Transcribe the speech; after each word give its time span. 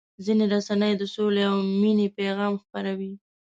ځینې 0.25 0.45
رسنۍ 0.53 0.91
د 0.97 1.03
سولې 1.15 1.43
او 1.51 1.57
مینې 1.81 2.07
پیغام 2.17 2.53
خپروي. 2.63 3.13